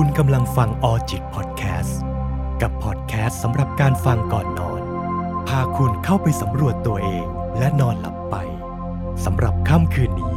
[0.00, 2.00] คุณกำลังฟังออจิตพอดแคสต์
[2.62, 4.82] กับพอดแคสต์สำหรับการฟังก่อนนอน
[5.48, 7.26] พาคุณเข้าไปสำรวจตัวเอง
[7.58, 8.36] และนอนหลับไป
[9.24, 10.36] สำหรับค่ำคืนนี้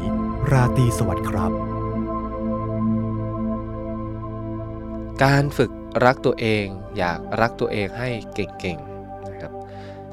[0.52, 1.52] ราตรีสวัสดิ์ครับ
[5.24, 5.72] การฝึก
[6.06, 6.66] รักตัวเอง
[6.98, 9.52] อยากรักตัวเองให้เก่งๆนะครับ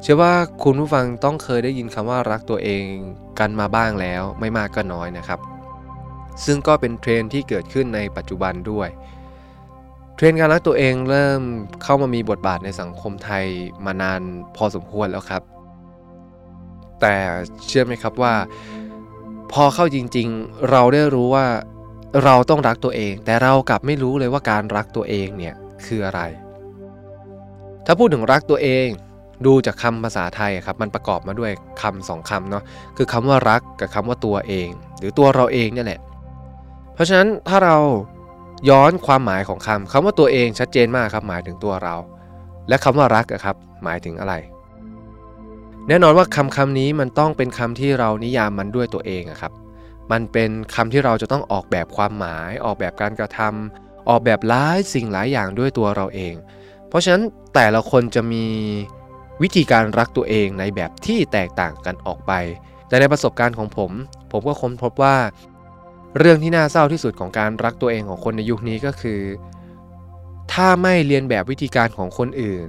[0.03, 2.85] เชื่อว่าคุณผู้ฟังต้องเคยได้ยินคำว่ารักตัวเอง
[3.39, 5.41] กันมาบ้างแล้วไม่มากก็น้อยนะครับ
[6.45, 8.91] ซึ่งก็เป็นเทรนที่เกิดขึ้นในปัจจุบันด้วย
[10.19, 11.43] เทรนด์การรักตัวเองเริ่ม
[11.83, 13.45] เข้ามามีบทบาทในสังคมไทย
[13.85, 14.21] มานาน
[14.57, 15.43] พอสมควรแล้วครับ
[17.01, 17.15] แต่
[17.67, 18.35] เชื่อไหมครับว่า
[19.53, 21.47] พอเข้าจริงๆ เราได้รู้ว่า
[22.25, 25.55] เราต้องรักตัวเอง แต่เรากลับไม่รู้เลยว่าการรักตัวเองเนี่ย
[25.87, 26.21] คืออะไร
[27.87, 28.87] ถ้าพูดถึงรักตัวเอง
[29.47, 31.53] ดูจากคำภาษาไทยครับมันประกอบมาด้วย
[31.83, 32.63] คำสองคำเนาะ
[32.97, 36.01] คือคำว่ารักกับคำว่าตัวเอง หรือตัวเราเองเนี่ยแหละ
[36.95, 37.77] เพราะฉะนั้นถ้าเรา
[38.69, 41.95] ย้อนความหมายของคำคำว่าตัวเองชัดเจนมากครับหมายถึงตัวเรา
[42.69, 44.35] และคำว่ารักอะครับหมายถึงอะไร
[45.89, 49.53] แน่นอนว่าคำคำนี้มันต้องเป็นคำที่เรานิยามมันด้วยตัวเองอะครับ
[50.13, 56.35] มันเป็นคำที่เราจะต้องออกแบบความหมาย ออกแบบการกระทำออกแบบหลายสิ่งหลายอย่างด้วยตัวเราเอง
[56.89, 57.23] เพราะฉะนั้น
[57.55, 58.47] แต่ละคนจะมี
[59.43, 62.33] วิธีการรักตัวเองในแบบที่แตกต่างกันออกไป
[62.89, 63.91] แต่ในประสบการณ์ของผม
[64.33, 65.17] ผมก็ค้นพบว่า
[66.19, 69.21] เรื่องที่น่าเศร้าที่สุดของการรักตัวเองของคนในยุคนี้ก็คือ
[70.53, 72.67] ถ้าไม่เรียนแบบวิธีการของคนอื่น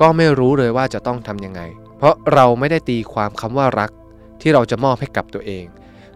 [0.00, 1.60] ก็ไม่รู้เลยว่าจะต้องทำยังไง
[1.96, 3.90] เพราะเราไม่ได้ตีความคำว่ารัก
[4.40, 5.64] ที่เราจะมอบให้กับตัวเอง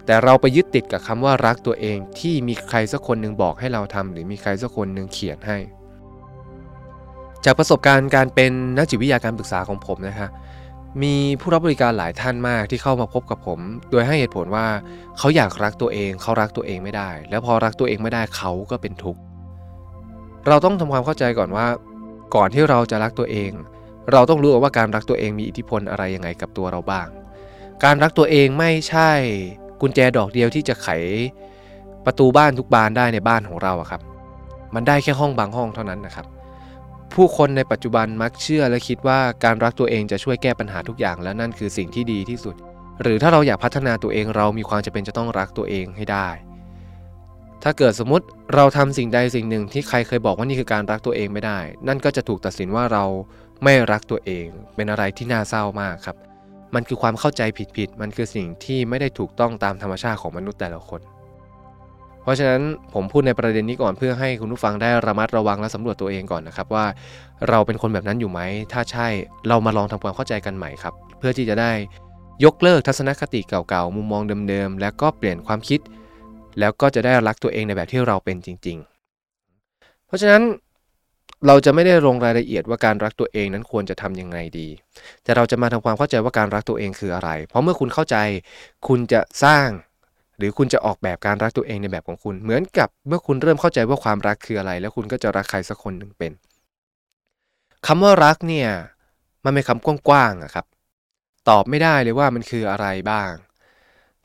[0.07, 5.59] แต่เราไปยึดติดกับคำว่ารักตัวเองที่มีใครสักคนหนึ่งบอกให้เราทำหรือมีใครสักคนหนึ่งเขียนให้
[7.45, 10.29] จากประสบการณ์การเป็นนักจิตวิทยาการปรึกษาของผมนะฮะ
[11.03, 14.67] มีผู้รับบริการหลายท่านมากที่เข้ามาพบกับผม โดยให้เหตุผลว่า
[15.19, 19.21] เขาอยากรักตัวเอง เขารักตัวเองไม่ได้ แล้วพอรักตัวเองไม่ได้เขาก็เป็นทุกข์
[20.49, 21.67] เราต้องทำความเข้าใจก่อนว่า
[22.35, 23.51] ก่อนที่เราจะรักตัวเอง
[24.13, 27.07] เราต้องรู้ว่าการรักตัวเองมีอิทธิพลอะไรยังไงกับตัวเราบ้าง
[27.85, 29.11] การรักตัวเองไม่ใช่
[29.81, 30.89] กุญแจดอกเดียวที่จะไข
[32.05, 34.03] ประตูบ้านทุกบานได้ในบ้านของเราครับ
[34.75, 36.27] มันได้แค่ห้องบางห้องเท่านั้นนะครับ
[37.15, 42.55] ผู้คนในปัจจุบันมักเชื่อและคิดว่าการรักตัวเองจะช่วยแก้ปัญหาทุกอย่าง และนั่นคือสิ่งที่ดีที่สุด
[43.03, 46.29] หรือถ้าเราอยากพัฒนาตัวเองเรามีความจำเป็นจะต้องรักตัวเองให้ได้
[47.63, 53.05] ถ้าเกิดสมมติเราทำสิ่งใดสิ่งหนึ่งที่ใครเคยบอกว่านี่คือการรักตัวเองไม่ได้ นั่นก็จะถูกตัดสินว่าเรา
[53.65, 56.17] ไม่รักตัวเอง เป็นอะไรที่น่าเศร้ามากครับ
[56.75, 57.43] มันคือความเข้าใจ
[57.77, 61.01] ผิดๆมันคือสิ่งที่ไม่ได้ถูกต้องตามธรรมชาติของมนุษย์แต่ละคน
[62.25, 62.63] เพราะฉะนั้น
[62.95, 66.87] ผมพูดในประเด็นนี้ก่อนเพื่อให้คุณผู้ฟังได้ระมัดระวังและสำรวจตัวเองก่อนนะครับว่า
[67.49, 68.41] เราเป็นคนแบบนั้นอยู่ไหม
[68.73, 69.09] ถ้าใช่
[69.49, 71.73] เรามาลองทำความเข้าใจกันใหม่ครับ เพื่อที่จะได้
[72.45, 75.81] ยกเลิกทัศนคติเก่าๆ มุมมองเดิมๆ แล้วก็เปลี่ยนความคิด
[76.59, 78.79] แล้วก็จะได้รักตัวเองในแบบที่เราเป็นจริง
[79.43, 80.43] ๆ เพราะฉะนั้น
[81.47, 84.69] เราจะไม่ได้ลงรายละเอียดว่าการรักตัวเองนั้นควรจะทำยังไงดี
[85.23, 88.17] แต่เราจะมาทำความเข้าใจว่าการรักตัวเองคืออะไร เพราะเมื่อคุณเข้าใจ
[88.87, 89.69] คุณจะสร้าง
[90.39, 96.33] หรือคุณจะออกแบบการรักตัวเองในแบบของคุณ เหมือนกับเมื่อคุณเริ่มเข้าใจว่าความรักคืออะไร แล้วคุณก็จะรักใครสักคนหนึ่งเป็น
[97.87, 98.69] คำว่ารักเนี่ย
[99.45, 100.67] มันเป็นคำกว้างๆอะครับ
[101.49, 103.33] ตอบไม่ได้เลยว่ามันคืออะไรบ้าง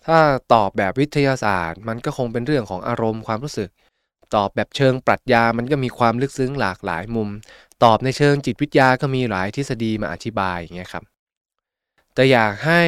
[0.06, 0.18] ถ้า
[0.54, 3.70] ตอบแบบวิทยาศาสตร์ มันก็คงเป็นเรื่องของอารมณ์ความรู้สึก
[4.36, 7.30] ตอบแบบเชิงปรัชญามันก็มีความลึกซึ้งหลากหลายมุม
[7.84, 11.04] ตอบในเชิงจิตวิทยาก็มีหลายทฤษฎีมาอธิบายอย่างเงี้ยครับ
[12.14, 12.82] แต่อยากให้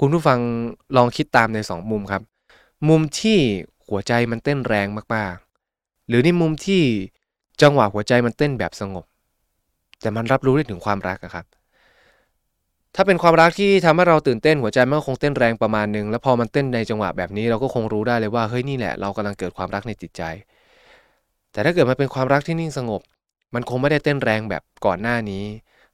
[0.00, 0.38] คุณผู้ฟัง
[0.96, 2.22] ลองคิดตามในสองมุมครับ
[2.88, 3.38] มุมที่
[3.88, 6.82] หัวใจมันเต้นแรงมากๆ หรือในมุมที่
[7.62, 9.04] จังหวะหัวใจมันเต้นแบบสงบ
[10.00, 11.46] แต่มันรับรู้ได้ถึงความรักอะครับ
[12.94, 20.22] ถ้าเป็นความรักที่ทำให้เราตื่นเต้นหัวใจมันก็คงเต้นแรงประมาณนึงแล้วพอมันเต้นในจังหวะแบบนี้เราก็คงรู้ได้เลยว่าเฮ้ยนี่แหละเรากำลังเกิดความรักในจิตใจ
[21.52, 23.00] แต่ถ้าเกิดมันเป็นความรักที่นิ่งสงบ
[23.54, 25.44] มันคงไม่ได้เต้นแรงแบบก่อนหน้านี้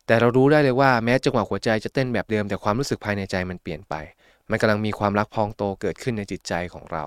[0.06, 3.94] แต่เรารู้ได้เลยว่าแม้จังหวะหัวใจจะเต้นแบบเดิม แต่ความรู้สึกภายในใจมันเปลี่ยนไป
[4.50, 7.04] มันกำลังมีความรักพองโตเกิดขึ้นในจิตใจของเรา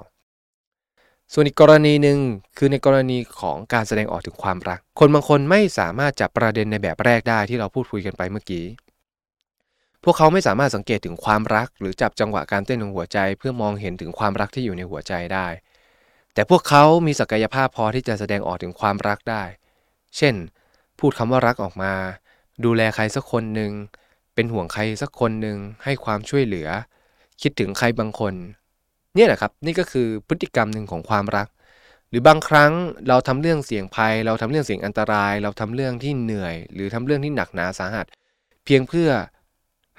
[1.34, 2.20] ส่วนอีกกรณีหนึ่ง
[2.58, 8.66] คือในกรณีของการแสดงออกถึงความรัก คนบางคนไม่สามารถจับประเด็นในแบบแรกได้ที่เราพูดคุยกันไปเมื่อกี้
[10.04, 15.48] พวกเขาไม่สามารถสังเกตถึงความรัก หรือจับจังหวะการเต้นของหัวใจ เพื่อมองเห็นถึงความรักที่อยู่ในหัวใจได้
[16.34, 19.44] แต่พวกเขามีศักยภาพพอที่จะแสดงออกถึงความรักได้
[20.18, 20.36] เช่น
[21.00, 21.94] พูดคำว่ารักออกมา
[22.66, 23.72] ดูแลใครสักคนหนึ่ง
[24.34, 26.68] เป็นห่วงใครสักคนหนึ่งให้ความช่วยเหลือ
[27.42, 28.34] คิดถึงใครบางคน
[29.16, 31.48] เนี่ยแหละครับนี่ก็คือพฤติกรรมหนึ่งของความรัก
[32.10, 32.72] หรือบางครั้ง
[33.08, 38.06] เราทำเรื่องเสี่ยงภัย เราทำเรื่องเสี่ยงอันตราย เราทำเรื่องที่เหนื่อย หรือทำเรื่องที่หนักหนาสาหัส
[38.66, 39.10] เพียงเพื่อ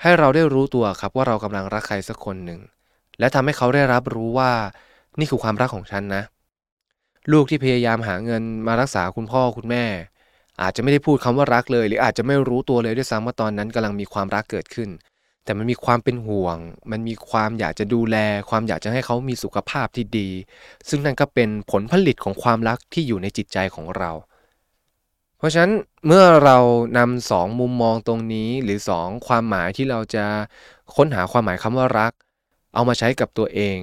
[0.02, 2.60] ให้เราได้รู้ตัวครับว่าเรากำลังรักใครสักคนหนึ่ง
[3.18, 4.52] และทำให้เขาได้รับรู้ว่า
[5.18, 6.22] นี่คือความรักของฉันนะ
[7.32, 9.84] ลูกที่พยายามหาเงินมารักษาคุณพ่อคุณแม่
[10.62, 14.88] อาจจะไม่ได้พูดคำว่ารักเลย หรืออาจจะไม่รู้ตัวเลยด้วยซ้ำว่าตอนนั้นกำลังมีความรักเกิดขึ้น
[15.44, 16.56] แต่มันมีความเป็นห่วง
[16.90, 18.16] มันมีความอยากจะดูแล
[18.50, 20.28] ความอยากจะให้เขามีสุขภาพที่ดี
[20.88, 24.10] ซึ่งนั่นก็เป็นผลผลิตของความรักที่อยู่ในจิตใจของเรา
[25.38, 25.72] เพราะฉะนั้น
[26.06, 26.58] เมื่อเรา
[26.98, 30.24] นำสองมุมมองตรงนี้หรือสองความหมายที่เราจะ
[30.96, 32.12] ค้นหาความหมายคำว่ารัก
[32.74, 33.78] เอามาใช้กับตัวเอง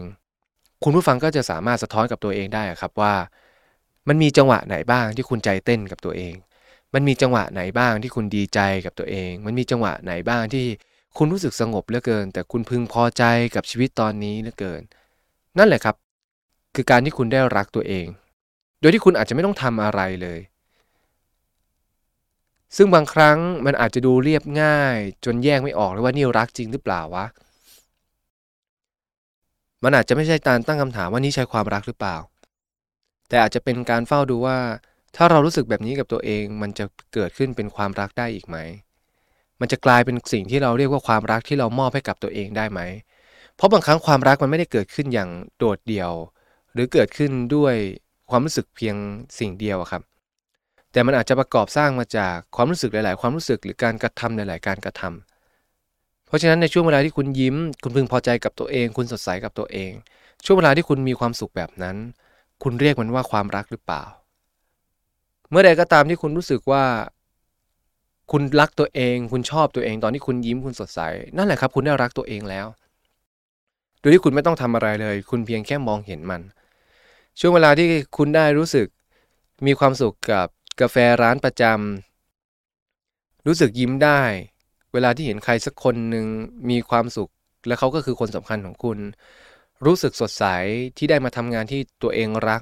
[0.83, 3.13] คุณผู้ฟังก็จะสามารถสะท้อนกับตัวเองได้ครับว่า
[4.07, 6.33] มันมีจังหวะไหนบ้างที่คุณใจเต้นกับตัวเอง
[6.93, 10.65] มันมีจังหวะไหนบ้างที่คุณดีใจกับตัวเอง มันมีจังหวะไหนบ้างที่
[11.17, 13.23] คุณรู้สึกสงบเหลือเกิน แต่คุณพึงพอใจ
[13.55, 14.81] กับชีวิตตอนนี้เหลือเกิน
[15.57, 15.95] นั่นแหละครับ
[16.75, 18.07] คือการที่คุณได้รักตัวเอง
[18.79, 20.39] โดยที่คุณอาจจะไม่ต้องทำอะไรเลย
[22.75, 24.95] ซึ่งบางครั้งมันอาจจะดูเรียบง่าย
[25.25, 27.25] จนแยกไม่ออกเลยว่านี่รักจริงหรือเปล่าวะ
[29.83, 32.17] มันอาจจะไม่ใช่การตั้งคำถามว่านี่ใช่ความรักหรือเปล่า
[33.29, 34.57] แต่อาจจะเป็นการเฝ้าดูว่า
[35.15, 38.57] ถ้าเรารู้สึกแบบนี้กับตัวเอง มันจะเกิดขึ้นเป็นความรักได้อีกไหม
[39.59, 42.79] มันจะกลายเป็นสิ่งที่เราเรียกว่าความรักที่เรามอบให้กับตัวเองได้ไหม
[43.55, 46.11] เพราะบางครั้งความรักมันไม่ได้เกิดขึ้นอย่างโดดเดี่ยว
[46.73, 47.75] หรือเกิดขึ้นด้วย
[48.29, 48.95] ความรู้สึกเพียง
[49.39, 50.01] สิ่งเดียวครับ
[50.91, 59.91] แต่มันอาจจะประกอบสร้างมาจากความรู้สึกหลาย ๆ ความรู้สึกหรือการกระทำหลาย ๆ การกระทำเพราะฉะนั้นในช่วงเวลาที่คุณยิ้ม คุณพึงพอใจกับตัวเอง คุณสดใสกับตัวเอง
[60.45, 61.95] ช่วงเวลาที่คุณมีความสุขแบบนั้น
[62.63, 64.03] คุณเรียกมันว่าความรักหรือเปล่า
[65.49, 66.83] เมื่อใดก็ตามที่คุณรู้สึกว่า
[68.31, 70.99] คุณรักตัวเอง คุณชอบตัวเอง ตอนที่คุณยิ้มคุณสดใส
[71.37, 72.65] นั่นแหละครับ คุณได้รักตัวเองแล้ว
[73.99, 76.41] โดยที่คุณไม่ต้องทำอะไรเลย คุณเพียงแค่มองเห็นมัน
[77.39, 77.87] ช่วงเวลาที่
[78.17, 78.87] คุณได้รู้สึก
[79.65, 80.47] มีความสุขกับ
[80.81, 84.21] กาแฟร้านประจำรู้สึกยิ้มได้
[84.93, 86.25] เวลาที่เห็นใครสักคนหนึ่ง
[86.69, 87.29] มีความสุข
[87.67, 88.97] และเขาก็คือคนสำคัญของคุณ
[89.85, 90.45] รู้สึกสดใส
[90.97, 92.61] ที่ได้มาทำงานที่ตัวเองรัก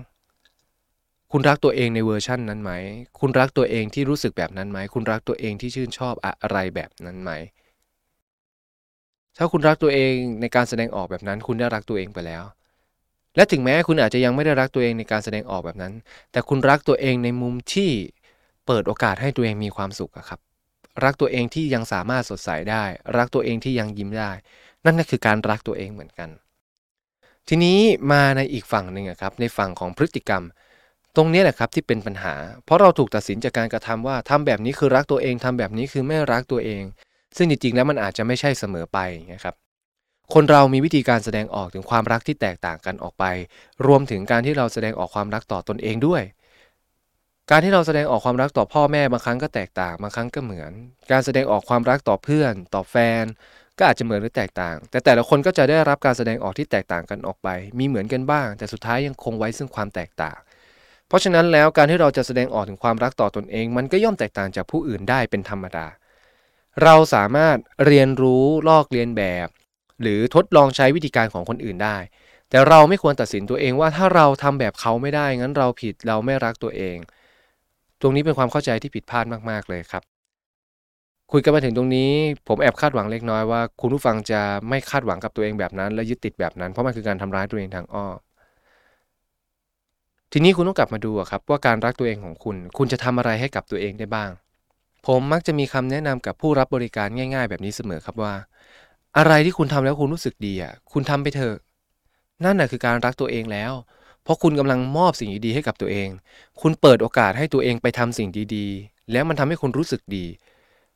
[1.32, 2.72] คุณรักตัวเองในเวอร์ชั่นนั้นไหม
[3.20, 7.32] คุณรักตัวเองที่รู้สึกแบบนั้นไหม คุณรักตัวเองที่ชื่นชอบอะไรแบบนั้นไหม
[9.38, 12.44] ถ้าคุณรักตัวเองในการแสดงออกแบบนั้น คุณได้รักตัวเองไปแล้ว
[13.36, 15.94] และถึงแม้คุณอาจจะยังไม่ได้รักตัวเองในการแสดงออกแบบนั้น
[16.32, 17.92] แต่คุณรักตัวเองในมุมที่
[18.66, 20.40] เปิดโอกาสให้ตัวเองมีความสุขครับ
[21.04, 22.84] รักตัวเองที่ยังสามารถสดใสได้
[23.18, 24.32] รักตัวเองที่ยังยิ้มได้
[24.86, 26.30] นั่นก็คือการรักตัวเองเหมือนกัน
[27.48, 27.80] ทีนี้
[28.12, 30.44] มาในอีกฝั่งหนึ่งครับ ในฝั่งของพฤติกรรม
[31.18, 32.36] ตรงนี้แหละครับที่เป็นปัญหา
[32.66, 36.84] เพราะเราถูกตัดสินจากการกระทำว่าทำแบบนี้คือรักตัวเองทำแบบนี้คือไม่รักตัวเอง
[37.38, 39.00] ซึ่งจริงๆ แล้วมันอาจจะไม่ใช่เสมอไป
[39.34, 39.56] นะครับ
[40.34, 43.26] คนเรามีวิธีการแสดงออกถึงความรักที่แตกต่างกันออกไป
[43.88, 46.22] รวมถึงการที่เราแสดงออกความรักต่อตนเองด้วย
[47.52, 50.72] การที่เราแสดงออกความรักต่อพ่อแม่บางครั้งก็แตกต่างบางครั้งก็เหมือน
[51.12, 53.24] การแสดงออกความรักต่อเพื่อน ต่อแฟน
[53.78, 57.50] ก็อาจจะเหมือนหรือแตกต่าง แต่แต่ละคนก็จะได้รับการแสดงออกที่แตกต่างกันออกไป
[57.80, 60.38] มีเหมือนกันบ้าง แต่สุดท้ายยังคงไว้ซึ่งความแตกต่าง
[61.08, 65.88] เพราะฉะนั้นแล้วการที่เราจะแสดงออกถึงความรักต่อตนเอง มันก็ย่อมแตกต่างจากผู้อื่นได้เป็นธรรมดา
[66.84, 69.48] เราสามารถเรียนรู้ลอกเรียนแบบ
[70.02, 71.98] หรือทดลองใช้วิธีการของคนอื่นได้
[72.50, 76.98] แต่เราไม่ควรตัดสินตัวเองว่าถ้าเราทำแบบเขาไม่ได้งั้นเราผิดเราไม่รักตัวเอง
[78.02, 80.04] ตรงนี้เป็นความเข้าใจที่ผิดพลาดมากๆเลยครับ
[81.32, 82.12] คุยกันมาถึงตรงนี้
[82.48, 88.16] ผมแอบคาดหวังเล็กน้อยว่าคุณผู้ฟังจะไม่คาดหวังกับตัวเองแบบนั้น และยึดติดแบบนั้น เพราะมันคือการทำร้ายตัวเองทางอ้อม
[90.32, 94.30] ทีนี้คุณต้องกลับมาดูครับว่าการรักตัวเองของคุณ คุณจะทำอะไรให้กับตัวเองได้บ้าง
[95.08, 98.34] ผมมักจะมีคำแนะนำกับผู้รับบริการง่าย ๆ แบบนี้เสมอครับว่า
[99.18, 101.56] อะไรที่คุณทำแล้วคุณรู้สึกดีอะคุณทำไปเถอะ
[102.44, 103.74] นั่นแหะคือการรักตัวเองแล้ว
[104.24, 106.10] เพราะคุณกำลังมอบสิ่งดีๆให้กับตัวเอง
[106.62, 110.26] คุณเปิดโอกาสให้ตัวเองไปทำสิ่งดีๆ แล้วมันทำให้คุณรู้สึกดี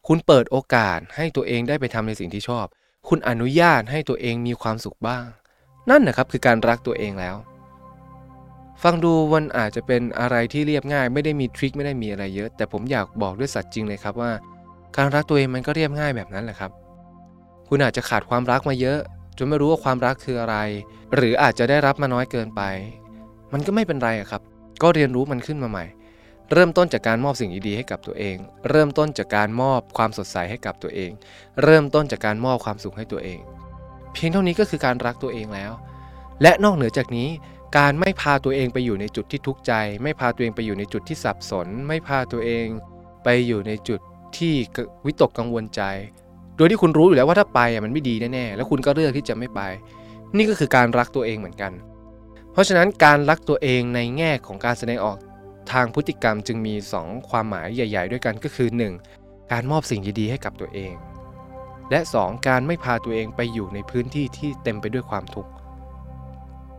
[0.08, 2.66] คุณเปิดโอกาสให้ตัวเองได้ไปทำในสิ่งที่ชอบ
[3.08, 5.26] คุณอนุญาตให้ตัวเองมีความสุขบ้าง
[5.90, 7.36] นั่นนะครับคือการรักตัวเองแล้ว
[8.84, 14.32] ฟังดูมันอาจจะเป็นอะไรที่เรียบง่าย ไม่ได้มีทริคไม่ได้มีอะไรเยอะ แต่ผมอยากบอกด้วยสัตย์จริงเลยครับว่า
[14.98, 16.72] การรักตัวเองมันก็เรียบง่ายแบบนั้นแหละครับ
[17.68, 19.00] คุณอาจจะขาดความรักมาเยอะ
[19.38, 20.58] จนไม่รู้ว่าความรักคืออะไร
[21.16, 22.62] หรืออาจจะได้รับมาน้อยเกินไป
[23.54, 24.42] มันก็ไม่เป็นไรครับ
[24.82, 25.86] ก็เรียนรู้มันขึ้นมาใหม่
[26.52, 28.38] เริ่มต้นจากการมอบสิ่งดีๆให้กับตัวเอง
[28.70, 31.12] เริ่มต้นจากการมอบความสดใสให้กับตัวเอง
[31.64, 33.40] เริ่มต้นจากการมอบความสุขให้ตัวเอง
[34.14, 35.72] เพียงเท่านี้ก็คือการรักตัวเองแล้ว
[36.42, 37.30] และนอกเหนือจากนี้
[37.78, 39.74] การไม่พาตัวเองไปอยู่ในจุดที่ทุกข์ใจ
[40.04, 42.66] ไม่พาตัวเองไปอยู่ในจุดที่สับสน ไม่พาตัวเอง
[43.24, 44.00] ไปอยู่ในจุด
[44.38, 44.54] ที่
[45.06, 45.82] วิตกกังวลใจ
[46.58, 49.62] โดยที่คุณรู้อยู่แล้วว่าถ้าไปมันไม่ดีแน่ๆแล้วคุณก็เลือกที่จะไม่ไป
[50.38, 51.72] นี่ก็คือการรักตัวเองเหมือนกัน
[52.52, 55.18] เพราะฉะนั้นการรักตัวเองในแง่ของการแสดงออก
[55.72, 58.70] ทางพฤติกรรมจึงมี 2 ความหมายใหญ่ ๆ ด้วยกันก็คือ
[59.10, 59.52] 1.
[59.52, 60.94] การมอบสิ่งดีๆให้กับตัวเอง
[61.92, 62.48] และ 2.
[62.48, 65.52] การไม่พาตัวเองไปอยู่ในพื้นที่ที่เต็มไปด้วยความทุกข์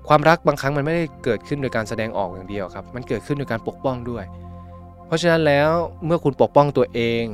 [0.09, 4.25] ความรักบางครั้งมันไม่ได้เกิดขึ้นโดยการแสดงออกอย่างเดียวครับ มันเกิดขึ้นโดยการปกป้องด้วย
[5.07, 5.71] เพราะฉะนั้นแล้ว
[6.07, 7.25] เมื่อคุณปกป้องตัวเอง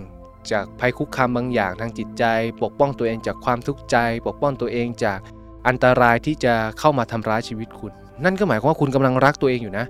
[0.52, 2.24] จากภัยคุกคามบางอย่างทางจิตใจ
[2.62, 3.96] ปกป้องตัวเองจากความทุกข์ใจ
[4.26, 5.18] ปกป้องตัวเองจาก
[5.68, 7.92] อันตรายที่จะเข้ามาทำร้ายชีวิตคุณ
[8.24, 9.84] นั่นก็หมายความว่าคุณกำลังรักตัวเองอยู่นะ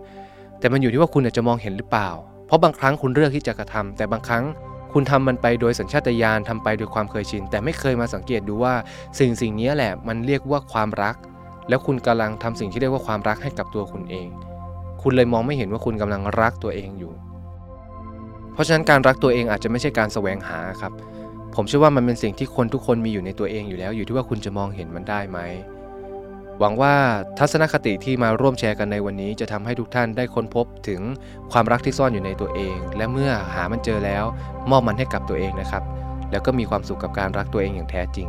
[0.59, 2.09] แต่มันอยู่ที่ว่าคุณจะมองเห็นหรือเปล่า
[2.47, 4.45] เพราะบางครั้งคุณเลือกที่จะกระทำแต่บางครั้ง
[4.93, 8.75] คุณทำมันไปโดยสัญชาตญาณทำไปโดยความเคยชิน แต่ไม่เคยมาสังเกตดูว่า
[9.19, 11.15] สิ่งสิ่งนี้แหละมันเรียกว่าความรัก
[11.69, 14.29] แล้วคุณกำลังทำสิ่งที่เรียกว่าความรักให้กับตัวคุณเอง
[15.03, 17.13] คุณเลยมองไม่เห็นว่าคุณกำลังรักตัวเองอยู่
[18.53, 20.93] เพราะฉะนั้นการรักตัวเองอาจจะไม่ใช่การแสวงหาครับ
[21.55, 25.39] ผมเชื่อว่ามันเป็นสิ่งที่คนทุกคนมีอยู่ในตัวเองอยู่แล้ว อยู่ที่ว่าคุณจะมองเห็นมันได้ไหม
[26.59, 26.95] หวังว่า
[27.39, 31.01] ทัศนคติที่มาร่วมแชร์กันในวันนี้ จะทำให้ทุกท่านได้ค้นพบถึง
[31.53, 34.25] ความรักที่ซ่อนอยู่ในตัวเอง และเมื่อหามันเจอแล้ว
[34.71, 35.83] มอบมันให้กับตัวเองนะครับ
[36.31, 38.29] แล้วก็มีความสุขกับการรักตัวเองอย่างแท้จริง